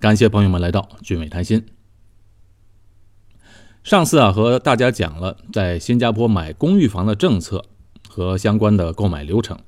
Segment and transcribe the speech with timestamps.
[0.00, 1.66] 感谢朋友们来到俊伟谈心。
[3.82, 7.64] 上次啊，和大家讲了在新加坡买公寓房的政策
[8.08, 9.58] 和相关的购买流程。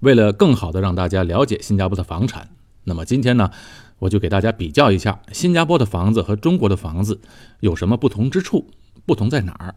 [0.00, 2.48] 为了更好的让大家了解新加坡的房产，
[2.84, 3.50] 那么今天呢，
[3.98, 7.20] 我就给大家比较一下新加坡的房子和中国的房子
[7.60, 8.70] 有什么不同之处，
[9.04, 9.74] 不同在哪儿。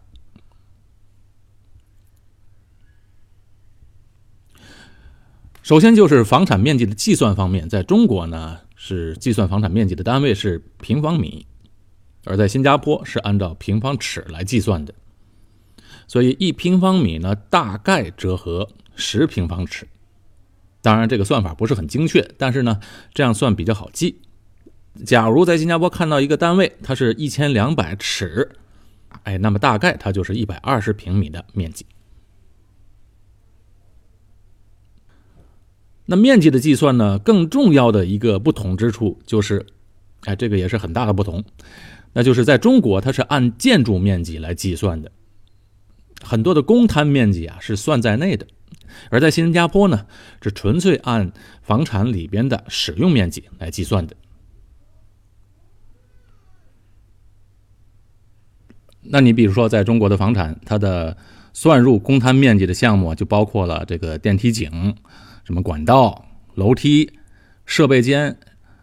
[5.62, 11.44] 首先就是房产面积的计算方面，在中国呢是计算房产面积的单位是平方米，
[12.24, 14.94] 而在新加坡是按照平方尺来计算的，
[16.08, 19.86] 所以一平方米呢大概折合十平方尺。
[20.80, 22.80] 当然，这个算法不是很精确，但是呢
[23.12, 24.22] 这样算比较好记。
[25.04, 28.50] 假如在新加坡看到一个单位，它是一千两百尺，
[29.24, 31.84] 哎，那么大概它就是一百二十平米的面积。
[36.10, 37.20] 那面积的计算呢？
[37.20, 39.64] 更重要的一个不同之处就是，
[40.22, 41.44] 哎，这个也是很大的不同。
[42.14, 45.12] 那就是在中国，它是按建筑面积来计算的，
[46.20, 48.44] 很多的公摊面积啊是算在内的；
[49.08, 50.04] 而在新加坡呢，
[50.42, 51.30] 是纯粹按
[51.62, 54.16] 房产里边的使用面积来计算的。
[59.02, 61.16] 那你比如说，在中国的房产，它的
[61.52, 64.96] 算入公摊面积的项目就包括了这个电梯井。
[65.44, 67.12] 什么管道、楼梯、
[67.66, 68.36] 设备间，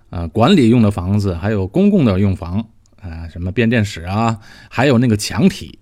[0.10, 2.70] 啊，管理用的房子，还有公共的用房，
[3.02, 5.80] 啊，什么变电室啊，还有那个墙体，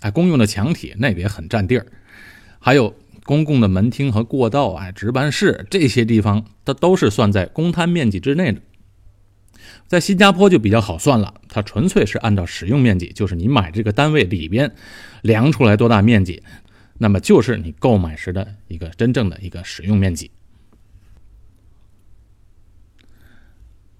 [0.00, 1.86] 哎，公用的墙体那个也很占地儿，
[2.58, 8.60] 还有公共的门厅和过道，哎，值班室这些地方，它都是算在公摊面积之内的。
[9.86, 14.70] 在新加坡就比较好算了，它纯粹是按照使用面积，就是你买这个单位里边
[15.22, 16.42] 量出来多大面积。
[16.98, 20.30] 那么就是你购买时的一个真正的一个使用面积。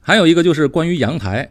[0.00, 1.50] 还有一个就是关于阳台。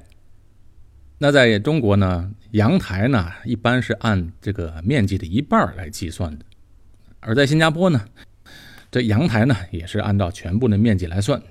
[1.20, 6.46] 那在中国呢，阳台呢一般是按这个面积的一半来计算的，
[7.20, 8.06] 而在新加坡呢，
[8.92, 11.42] 这阳台呢也是按照全部的面积来算。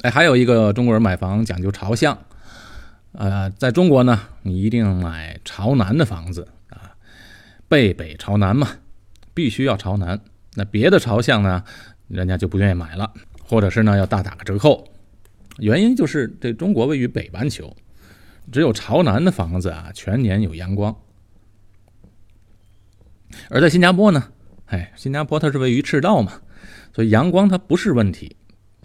[0.00, 2.18] 哎，还有一个中国人买房讲究朝向，
[3.12, 6.48] 呃，在中国呢，你一定买朝南的房子。
[7.74, 8.68] 背北朝南嘛，
[9.34, 10.20] 必须要朝南。
[10.54, 11.64] 那别的朝向呢，
[12.06, 13.12] 人家就不愿意买了，
[13.42, 14.86] 或者是呢要大打个折扣。
[15.58, 17.76] 原因就是这中国位于北半球，
[18.52, 20.96] 只有朝南的房子啊，全年有阳光。
[23.50, 24.30] 而在新加坡呢，
[24.66, 26.42] 哎，新加坡它是位于赤道嘛，
[26.94, 28.36] 所以阳光它不是问题。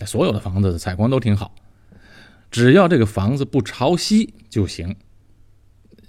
[0.03, 1.53] 所有的房子的采光都挺好，
[2.49, 4.95] 只要这个房子不朝西就行。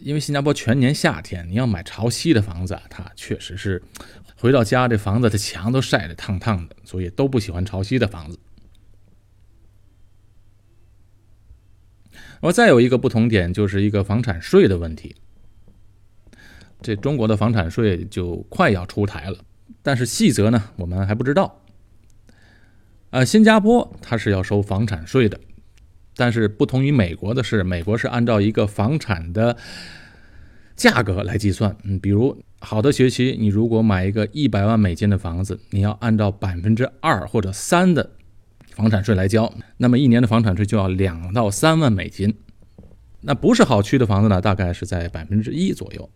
[0.03, 3.83] 因为新加坡全年夏天，你要买朝西的房子，它确实是
[4.37, 8.39] 回到家这房子的墙都晒得烫烫的，所以都不喜欢朝西的房子。
[12.41, 15.15] 我再有一个不同点，就是一个房产税的问题。
[16.81, 19.45] 这中国的房产税就快要出台了，
[19.83, 21.63] 但是细则呢，我们还不知道。
[23.11, 25.39] 呃，新加坡它是要收房产税的。
[26.17, 29.57] 但是不同于美国的是，美国是按照一个房产的
[30.77, 31.75] 价格来计算。
[31.85, 38.11] 嗯，比如好的学区，你如果买一个一百万美金的房子，你要按照百分之二或者三的
[38.73, 42.35] 房产税来交，那么一年的房产税就要两到三万美金。
[43.23, 46.11] 那不是好区的房子呢，大概是在百分之一左右。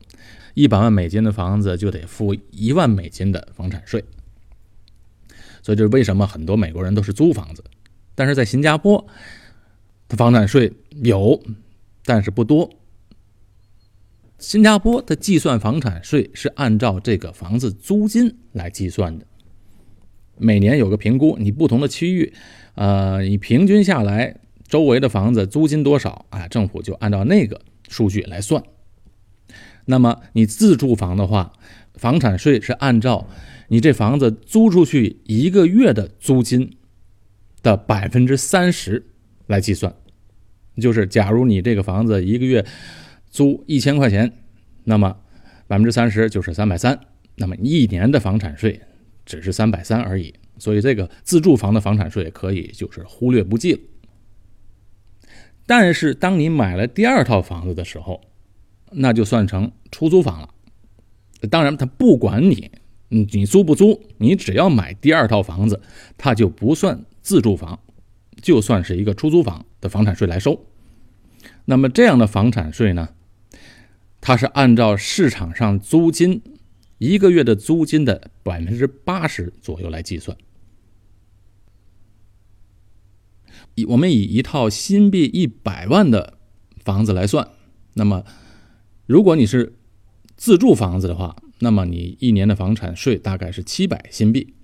[0.55, 4.05] 一百万美金的房子就得付一万美金的房产税。
[5.63, 7.65] 所以这是为什么很多美国人都是租房子，
[8.15, 9.07] 但是在新加坡。
[10.15, 11.43] 房产税有，
[12.05, 12.71] 但是不多。
[14.39, 19.25] 新加坡的计算房产税是按照这个房子租金来计算的，
[20.37, 22.33] 每年有个评估，你不同的区域，
[22.75, 24.37] 呃，你平均下来
[24.69, 26.47] 周围的房子租金多少啊？
[26.49, 28.63] 政府就按照那个数据来算。
[29.87, 31.53] 那么你自住房的话，
[31.95, 33.27] 房产税是按照
[33.69, 36.77] 你这房子租出去一个月的租金
[37.63, 39.07] 的百分之三十
[39.47, 39.95] 来计算。
[40.81, 42.65] 就是，假如你这个房子一个月
[43.31, 44.33] 租一千块钱，
[44.85, 45.17] 那么
[45.67, 46.99] 百分之三十就是三百三，
[47.37, 48.81] 那么一年的房产税
[49.25, 50.35] 只是三百三而已。
[50.59, 53.81] 所以这个自住房的房产税可以就是忽略不计了。
[55.67, 58.21] 但是当你买了第二套房子的时候，
[58.93, 60.51] 那就算成出租房了。
[61.51, 62.71] 当然，他不管你，
[63.09, 65.81] 你租不租，你只要买第二套房子，
[66.17, 67.79] 它就不算自住房。
[68.43, 70.67] 就算是一个出租房的房产税来收，
[71.65, 73.11] 那么这样的房产税呢，
[74.21, 76.43] 它是按照市场上租金
[76.99, 80.37] 一个月的租金的百分之八十左右来计算。
[83.75, 86.39] 以我们以一套新币一百万的
[86.85, 87.49] 房子来算，
[87.95, 88.25] 那么
[89.07, 89.75] 如果你是
[90.37, 94.55] 自住房子的话，那么你一年的房产税大概是七百新币；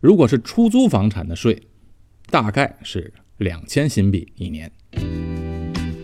[0.00, 1.66] 如果是出租房产的税，
[2.30, 4.70] 大概是两千新币一年。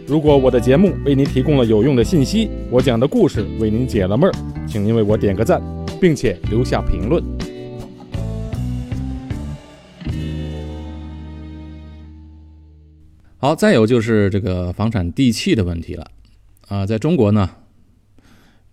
[0.06, 5.60] 如果我的节目为您提供了有用的信息，我讲的故事为您解了闷儿，请您为我点个赞，
[6.00, 7.22] 并且留下评论。
[13.38, 16.08] 好，再有就是这个房产地契的问题了
[16.68, 17.50] 啊，在中国呢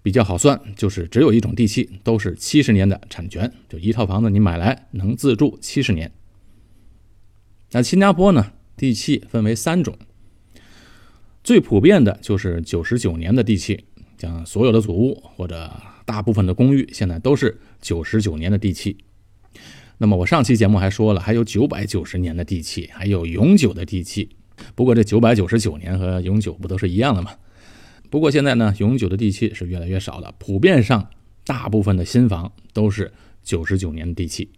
[0.03, 6.11] 比较好算，就是只有一种地契，都是七十年的产权，就一套房子你买来能自住七十年。
[7.71, 9.95] 那新加坡呢，地契分为三种，
[11.43, 13.85] 最普遍的就是九十九年的地契，
[14.17, 15.71] 像所有的祖屋或者
[16.03, 18.97] 大部分的公寓，现在都是九十九年的地契。
[19.99, 24.29] 那么我上期节目还说了，还有九百九十年的地契，还有永久的地契。
[24.73, 27.31] 不过这九百九十九年和永久不都是一样的吗？
[28.09, 31.07] 不过现在呢，永久的地契是越来越少了，普遍上
[31.45, 33.13] 大部分的新房都是
[33.43, 34.49] 九十九年的地契。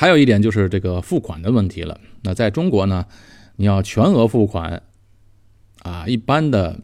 [0.00, 2.00] 还有一点就是这个付款的问题了。
[2.22, 3.04] 那在中国呢，
[3.56, 4.82] 你要全额付款，
[5.82, 6.80] 啊，一般的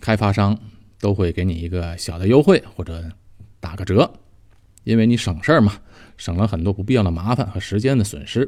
[0.00, 0.58] 开发商
[1.00, 3.10] 都会给你一个小的优惠或者
[3.58, 4.12] 打个折，
[4.84, 5.78] 因为你省事儿嘛。
[6.18, 8.46] 省了很多不必要的麻烦和时间的损失。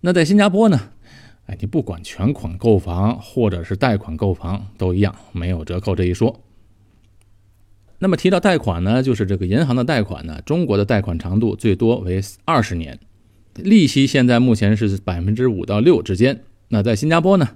[0.00, 0.90] 那在新加坡呢？
[1.46, 6.40] 哎，你不管全款购房或者是贷款购房都一样，没有折扣这一说。
[8.00, 12.98] 那么提到贷款呢，就是这个银行的贷款呢，中国的贷款长度最多为二十年，
[13.54, 16.42] 利息现在目前是百分之五到六之间。
[16.68, 17.48] 那在新加坡呢，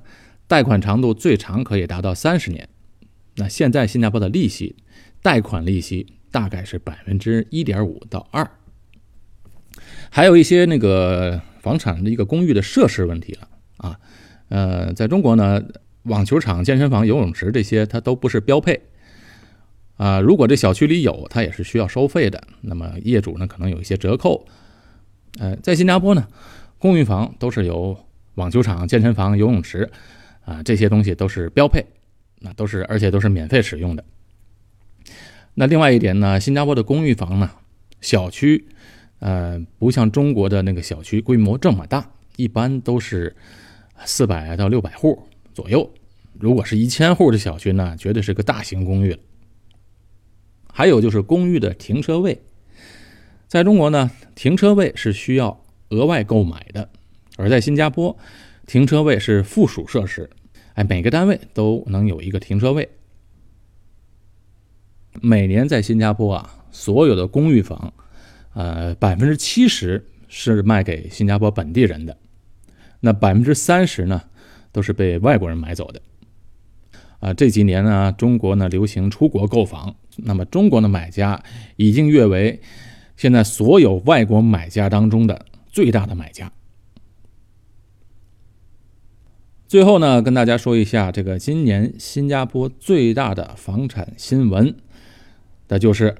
[0.46, 2.69] 贷款长度最长可以达到三十年。
[3.35, 4.76] 那现在新加坡的利息，
[5.20, 6.06] 贷款利息。
[6.35, 8.50] 大概是百分之一点五到二，
[10.11, 14.00] 还有一些那个房产的一个公寓的设施问题了啊，
[14.49, 15.62] 呃，在中国呢，
[16.02, 18.82] 网球场、健身房、游泳池这些它都不是标配
[19.96, 20.20] 啊。
[20.20, 22.43] 如果这小区里有，它也是需要收费的。
[22.62, 24.46] 那么业主呢可能有一些折扣。
[25.38, 26.29] 呃，在新加坡呢，
[26.79, 27.99] 公寓房都是有
[28.35, 29.91] 网球场、健身房、游泳池
[30.44, 31.85] 啊，这些东西都是标配，
[32.41, 34.05] 那都是而且都是免费使用的。
[35.55, 37.50] 那另外一点呢，新加坡的公寓房呢，
[38.00, 38.67] 小区，
[39.19, 43.35] 呃，不像中国的那个小区规模这么大，一般都是
[44.05, 45.88] 四百到六百户左右。
[46.38, 49.19] 如果是一千户的小区呢，绝对是个大型公寓了。
[50.76, 52.43] 还有就是公寓的停车位，
[53.47, 56.91] 在中国呢，停车位是需要额外购买的，
[57.37, 58.19] 而在新加坡，
[58.67, 60.29] 停车位是附属设施，
[60.75, 62.88] 哎，每个单位都能有一个停车位。
[65.21, 67.94] 每年在新加坡啊，所有的公寓房，
[68.55, 72.17] 呃，百分之七十是卖给新加坡本地人的，
[72.99, 74.21] 那百分之三十呢，
[74.73, 76.03] 都是被外国人买走的。
[77.25, 81.43] 啊，这几年呢，中国呢流行出国购房，那么中国的买家
[81.76, 82.61] 已经跃为
[83.17, 86.53] 现在所有外国买家当中的最大的买家。
[89.67, 94.76] 最后呢，跟大家说一下这个今年新加坡最大的房产新闻。
[95.69, 96.15] 那就是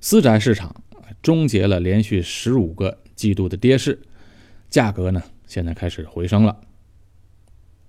[0.00, 0.74] 私宅市场
[1.20, 4.00] 终结了连续十五个季度的跌势，
[4.70, 6.56] 价格呢现在开始回升了。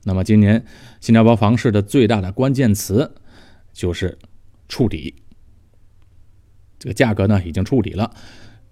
[0.07, 0.63] 那么今年
[1.01, 3.15] 新加坡房市的最大的关键词
[3.73, 4.17] 就是
[4.69, 5.15] 触底，
[6.77, 8.15] 这个价格呢已经触底了，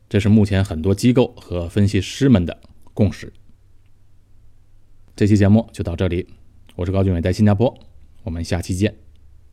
[0.08, 2.62] 这是目前很多机构和分析师们的
[2.94, 3.34] 共识。
[5.16, 6.28] 这期节目就到这里，
[6.76, 7.78] 我是高俊伟，在新加坡，
[8.24, 9.03] 我们下期见。